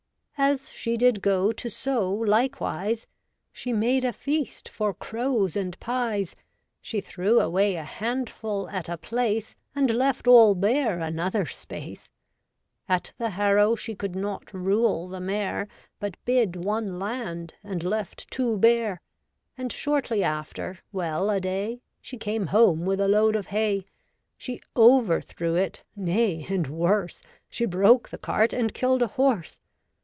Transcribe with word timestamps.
As 0.43 0.71
she 0.71 0.97
did 0.97 1.21
go 1.21 1.51
to 1.51 1.69
sow 1.69 2.09
likewise, 2.11 3.05
She 3.53 3.71
made 3.71 4.03
a 4.03 4.11
feast 4.11 4.67
for 4.69 4.91
crows 4.91 5.55
and 5.55 5.79
pies. 5.79 6.35
She 6.81 6.99
threw 6.99 7.39
away 7.39 7.75
a 7.75 7.83
handful 7.83 8.67
at 8.71 8.89
a 8.89 8.97
place. 8.97 9.55
And 9.75 9.91
left 9.91 10.27
all 10.27 10.55
bare 10.55 10.99
another 10.99 11.45
space. 11.45 12.09
At 12.89 13.11
the 13.19 13.29
harrow 13.29 13.75
she 13.75 13.93
could 13.93 14.15
not 14.15 14.51
rule 14.51 15.07
the 15.07 15.19
mare, 15.19 15.67
But 15.99 16.15
bid 16.25 16.55
one 16.55 16.97
land, 16.97 17.53
and 17.63 17.83
left 17.83 18.27
two 18.31 18.57
bare: 18.57 18.99
And 19.59 19.71
shortly 19.71 20.23
after, 20.23 20.79
well 20.91 21.29
a 21.29 21.39
day, 21.39 21.73
As 21.73 21.79
she 22.01 22.17
came 22.17 22.47
home 22.47 22.87
with 22.87 22.99
a 22.99 23.07
load 23.07 23.35
of 23.35 23.45
hay, 23.47 23.85
She 24.39 24.59
overthrew 24.75 25.53
it, 25.53 25.83
nay, 25.95 26.47
and 26.49 26.65
worse. 26.65 27.21
She 27.47 27.65
broke 27.67 28.09
the 28.09 28.17
cart 28.17 28.53
and 28.53 28.73
kill'd 28.73 29.03
a 29.03 29.07
horse. 29.07 29.59